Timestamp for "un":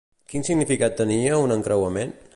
1.45-1.57